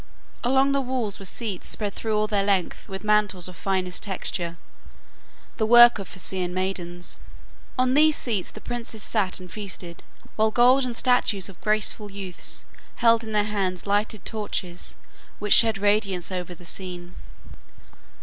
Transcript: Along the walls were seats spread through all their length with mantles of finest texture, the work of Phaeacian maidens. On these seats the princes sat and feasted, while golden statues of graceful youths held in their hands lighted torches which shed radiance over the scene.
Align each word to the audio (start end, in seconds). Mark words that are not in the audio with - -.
Along 0.43 0.71
the 0.71 0.81
walls 0.81 1.19
were 1.19 1.25
seats 1.25 1.69
spread 1.69 1.93
through 1.93 2.17
all 2.17 2.25
their 2.25 2.43
length 2.43 2.89
with 2.89 3.03
mantles 3.03 3.47
of 3.47 3.55
finest 3.55 4.01
texture, 4.01 4.57
the 5.57 5.65
work 5.67 5.99
of 5.99 6.07
Phaeacian 6.07 6.55
maidens. 6.55 7.19
On 7.77 7.93
these 7.93 8.17
seats 8.17 8.49
the 8.49 8.61
princes 8.61 9.03
sat 9.03 9.39
and 9.39 9.51
feasted, 9.51 10.01
while 10.37 10.49
golden 10.49 10.95
statues 10.95 11.49
of 11.49 11.61
graceful 11.61 12.11
youths 12.11 12.65
held 12.95 13.23
in 13.23 13.31
their 13.31 13.43
hands 13.43 13.85
lighted 13.85 14.25
torches 14.25 14.95
which 15.37 15.53
shed 15.53 15.77
radiance 15.77 16.31
over 16.31 16.55
the 16.55 16.65
scene. 16.65 17.15